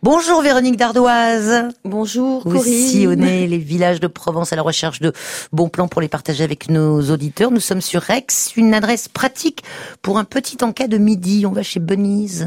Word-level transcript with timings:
Bonjour 0.00 0.42
Véronique 0.42 0.76
Dardoise. 0.76 1.70
Bonjour 1.84 2.42
Vous 2.44 2.58
Corinne. 2.58 2.72
sillonnez 2.72 3.46
les 3.48 3.58
villages 3.58 3.98
de 3.98 4.06
Provence 4.06 4.52
à 4.52 4.56
la 4.56 4.62
recherche 4.62 5.00
de 5.00 5.12
bons 5.52 5.68
plans 5.68 5.88
pour 5.88 6.00
les 6.00 6.06
partager 6.06 6.44
avec 6.44 6.70
nos 6.70 7.10
auditeurs. 7.10 7.50
Nous 7.50 7.58
sommes 7.58 7.80
sur 7.80 8.08
Aix, 8.08 8.24
une 8.56 8.74
adresse 8.74 9.08
pratique 9.08 9.64
pour 10.00 10.16
un 10.18 10.24
petit 10.24 10.56
encas 10.62 10.86
de 10.86 10.98
midi. 10.98 11.46
On 11.46 11.50
va 11.52 11.64
chez 11.64 11.80
Benise. 11.80 12.46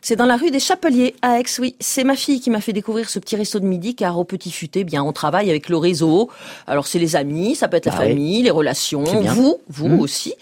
C'est 0.00 0.14
dans 0.14 0.26
la 0.26 0.36
rue 0.36 0.52
des 0.52 0.60
Chapeliers 0.60 1.14
à 1.22 1.40
Aix, 1.40 1.44
oui. 1.58 1.74
C'est 1.80 2.04
ma 2.04 2.14
fille 2.14 2.40
qui 2.40 2.50
m'a 2.50 2.60
fait 2.60 2.72
découvrir 2.72 3.08
ce 3.10 3.18
petit 3.18 3.34
resto 3.34 3.58
de 3.58 3.66
midi 3.66 3.96
car 3.96 4.16
au 4.18 4.24
Petit 4.24 4.52
Futé, 4.52 4.84
bien, 4.84 5.02
on 5.02 5.12
travaille 5.12 5.50
avec 5.50 5.68
le 5.68 5.76
réseau. 5.76 6.30
Alors 6.68 6.86
c'est 6.86 6.98
les 7.00 7.16
amis, 7.16 7.56
ça 7.56 7.66
peut 7.66 7.76
être 7.78 7.86
la 7.86 7.92
Bah 7.92 7.98
oui. 8.02 8.08
famille, 8.10 8.42
les 8.42 8.50
relations, 8.50 9.02
vous, 9.02 9.56
vous 9.68 9.88
Mhm. 9.88 10.00
aussi. 10.00 10.34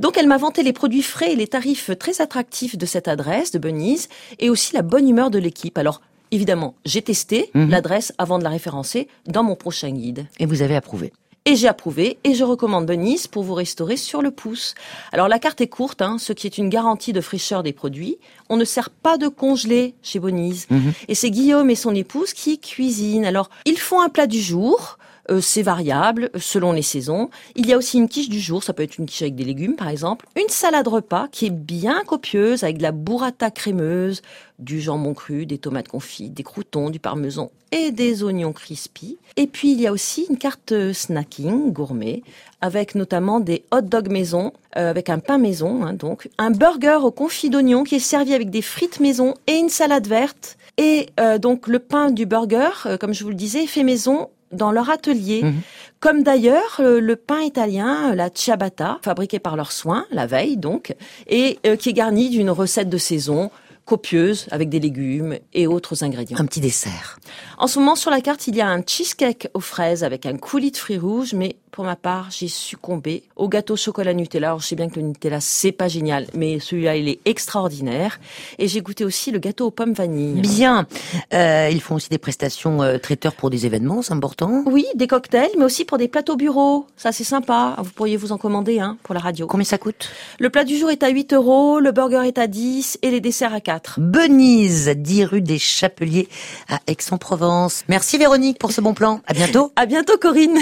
Donc 0.00 0.18
elle 0.18 0.26
m'a 0.26 0.36
vanté 0.36 0.64
les 0.64 0.72
produits 0.72 1.02
frais 1.02 1.32
et 1.32 1.36
les 1.36 1.46
tarifs 1.48 1.90
très 1.98 2.20
attractifs 2.20 2.76
de 2.76 2.86
cette 2.86 3.06
adresse 3.06 3.52
de 3.52 3.58
Benise 3.60 4.08
et 4.40 4.50
aussi 4.50 4.74
la 4.74 4.82
bonne 4.82 5.08
humeur 5.08 5.30
de 5.30 5.38
l'équipe. 5.38 5.78
Alors 5.78 6.00
évidemment, 6.30 6.74
j'ai 6.84 7.02
testé 7.02 7.50
Mhm. 7.54 7.70
l'adresse 7.70 8.12
avant 8.18 8.38
de 8.38 8.44
la 8.44 8.50
référencer 8.50 9.08
dans 9.26 9.42
mon 9.42 9.56
prochain 9.56 9.90
guide. 9.90 10.26
Et 10.38 10.46
vous 10.46 10.62
avez 10.62 10.76
approuvé. 10.76 11.12
Et 11.44 11.56
j'ai 11.56 11.68
approuvé 11.68 12.18
et 12.24 12.34
je 12.34 12.44
recommande 12.44 12.84
Benise 12.84 13.26
pour 13.26 13.42
vous 13.42 13.54
restaurer 13.54 13.96
sur 13.96 14.20
le 14.20 14.30
pouce. 14.30 14.74
Alors 15.12 15.28
la 15.28 15.38
carte 15.38 15.62
est 15.62 15.66
courte, 15.68 16.02
hein, 16.02 16.16
ce 16.18 16.34
qui 16.34 16.46
est 16.46 16.58
une 16.58 16.68
garantie 16.68 17.14
de 17.14 17.22
fraîcheur 17.22 17.62
des 17.62 17.72
produits. 17.72 18.18
On 18.50 18.58
ne 18.58 18.64
sert 18.66 18.90
pas 18.90 19.16
de 19.16 19.28
congelé 19.28 19.94
chez 20.02 20.18
Bonise. 20.18 20.66
Mhm. 20.68 20.92
Et 21.08 21.14
c'est 21.14 21.30
Guillaume 21.30 21.70
et 21.70 21.74
son 21.74 21.94
épouse 21.94 22.34
qui 22.34 22.58
cuisinent. 22.58 23.24
Alors 23.24 23.48
ils 23.64 23.78
font 23.78 24.02
un 24.02 24.10
plat 24.10 24.26
du 24.26 24.40
jour. 24.42 24.98
Euh, 25.30 25.40
c'est 25.40 25.62
variable 25.62 26.30
euh, 26.34 26.38
selon 26.38 26.72
les 26.72 26.82
saisons. 26.82 27.30
Il 27.56 27.66
y 27.66 27.72
a 27.72 27.78
aussi 27.78 27.98
une 27.98 28.08
quiche 28.08 28.28
du 28.28 28.40
jour, 28.40 28.62
ça 28.62 28.72
peut 28.72 28.82
être 28.82 28.98
une 28.98 29.06
quiche 29.06 29.22
avec 29.22 29.34
des 29.34 29.44
légumes 29.44 29.76
par 29.76 29.88
exemple. 29.88 30.26
Une 30.36 30.48
salade 30.48 30.88
repas 30.88 31.28
qui 31.30 31.46
est 31.46 31.50
bien 31.50 32.02
copieuse 32.06 32.64
avec 32.64 32.78
de 32.78 32.82
la 32.82 32.92
burrata 32.92 33.50
crémeuse, 33.50 34.22
du 34.58 34.80
jambon 34.80 35.14
cru, 35.14 35.46
des 35.46 35.58
tomates 35.58 35.88
confites, 35.88 36.34
des 36.34 36.42
croutons, 36.42 36.90
du 36.90 36.98
parmesan 36.98 37.50
et 37.70 37.90
des 37.90 38.22
oignons 38.22 38.52
crispy. 38.52 39.18
Et 39.36 39.46
puis 39.46 39.72
il 39.72 39.80
y 39.80 39.86
a 39.86 39.92
aussi 39.92 40.26
une 40.30 40.38
carte 40.38 40.72
euh, 40.72 40.92
snacking 40.92 41.72
gourmet 41.72 42.22
avec 42.60 42.94
notamment 42.94 43.40
des 43.40 43.64
hot 43.70 43.82
dogs 43.82 44.10
maison, 44.10 44.52
euh, 44.76 44.90
avec 44.90 45.10
un 45.10 45.18
pain 45.18 45.38
maison, 45.38 45.84
hein, 45.84 45.92
donc 45.92 46.28
un 46.38 46.50
burger 46.50 46.98
au 47.02 47.10
confit 47.10 47.50
d'oignons 47.50 47.84
qui 47.84 47.96
est 47.96 48.00
servi 48.00 48.34
avec 48.34 48.50
des 48.50 48.62
frites 48.62 49.00
maison 49.00 49.34
et 49.46 49.54
une 49.54 49.68
salade 49.68 50.06
verte. 50.06 50.56
Et 50.76 51.08
euh, 51.20 51.38
donc 51.38 51.66
le 51.66 51.78
pain 51.78 52.10
du 52.10 52.26
burger, 52.26 52.70
euh, 52.86 52.96
comme 52.96 53.14
je 53.14 53.22
vous 53.24 53.30
le 53.30 53.36
disais, 53.36 53.66
fait 53.66 53.84
maison 53.84 54.28
dans 54.52 54.72
leur 54.72 54.90
atelier. 54.90 55.42
Mhm. 55.42 55.60
Comme 56.00 56.22
d'ailleurs 56.22 56.80
euh, 56.80 57.00
le 57.00 57.16
pain 57.16 57.40
italien, 57.40 58.14
la 58.14 58.30
ciabatta, 58.32 58.98
fabriqué 59.02 59.38
par 59.38 59.56
leurs 59.56 59.72
soins, 59.72 60.06
la 60.10 60.26
veille 60.26 60.56
donc, 60.56 60.94
et 61.26 61.58
euh, 61.66 61.76
qui 61.76 61.90
est 61.90 61.92
garni 61.92 62.30
d'une 62.30 62.50
recette 62.50 62.88
de 62.88 62.98
saison 62.98 63.50
copieuse 63.88 64.46
avec 64.50 64.68
des 64.68 64.80
légumes 64.80 65.38
et 65.54 65.66
autres 65.66 66.04
ingrédients. 66.04 66.36
Un 66.38 66.44
petit 66.44 66.60
dessert. 66.60 67.18
En 67.56 67.66
ce 67.66 67.78
moment, 67.78 67.96
sur 67.96 68.10
la 68.10 68.20
carte, 68.20 68.46
il 68.46 68.54
y 68.54 68.60
a 68.60 68.68
un 68.68 68.82
cheesecake 68.86 69.48
aux 69.54 69.60
fraises 69.60 70.04
avec 70.04 70.26
un 70.26 70.36
coulis 70.36 70.72
de 70.72 70.76
fruits 70.76 70.98
rouges, 70.98 71.32
mais 71.32 71.56
pour 71.70 71.84
ma 71.84 71.96
part, 71.96 72.28
j'ai 72.30 72.48
succombé 72.48 73.22
au 73.36 73.48
gâteau 73.48 73.76
chocolat 73.76 74.12
Nutella. 74.12 74.48
Alors, 74.48 74.60
je 74.60 74.66
sais 74.66 74.74
bien 74.74 74.88
que 74.88 74.96
le 74.96 75.06
Nutella, 75.06 75.40
c'est 75.40 75.72
pas 75.72 75.86
génial, 75.86 76.26
mais 76.34 76.58
celui-là, 76.58 76.96
il 76.96 77.08
est 77.08 77.20
extraordinaire. 77.24 78.18
Et 78.58 78.68
j'ai 78.68 78.80
goûté 78.80 79.04
aussi 79.04 79.30
le 79.30 79.38
gâteau 79.38 79.66
aux 79.66 79.70
pommes 79.70 79.92
vanille. 79.92 80.40
Bien. 80.40 80.86
Euh, 81.32 81.68
ils 81.70 81.80
font 81.80 81.94
aussi 81.94 82.08
des 82.08 82.18
prestations 82.18 82.82
euh, 82.82 82.98
traiteurs 82.98 83.34
pour 83.34 83.48
des 83.48 83.64
événements, 83.64 84.02
c'est 84.02 84.12
important. 84.12 84.64
Oui, 84.66 84.86
des 84.96 85.06
cocktails, 85.06 85.50
mais 85.56 85.64
aussi 85.64 85.84
pour 85.84 85.98
des 85.98 86.08
plateaux 86.08 86.36
bureau. 86.36 86.86
Ça, 86.96 87.12
c'est 87.12 87.22
sympa. 87.22 87.76
Vous 87.78 87.90
pourriez 87.90 88.16
vous 88.16 88.32
en 88.32 88.38
commander, 88.38 88.80
hein, 88.80 88.96
pour 89.04 89.14
la 89.14 89.20
radio. 89.20 89.46
Combien 89.46 89.64
ça 89.64 89.78
coûte? 89.78 90.10
Le 90.40 90.50
plat 90.50 90.64
du 90.64 90.76
jour 90.76 90.90
est 90.90 91.04
à 91.04 91.08
8 91.08 91.32
euros, 91.32 91.78
le 91.78 91.92
burger 91.92 92.26
est 92.26 92.38
à 92.38 92.48
10 92.48 92.98
et 93.02 93.10
les 93.10 93.20
desserts 93.20 93.54
à 93.54 93.60
4. 93.60 93.77
Benise, 93.98 94.88
10 94.88 95.24
rue 95.24 95.40
des 95.40 95.58
Chapeliers 95.58 96.28
à 96.68 96.80
Aix-en-Provence. 96.86 97.84
Merci 97.88 98.18
Véronique 98.18 98.58
pour 98.58 98.72
ce 98.72 98.80
bon 98.80 98.94
plan. 98.94 99.20
À 99.26 99.34
bientôt. 99.34 99.72
À 99.76 99.86
bientôt, 99.86 100.18
Corinne. 100.18 100.58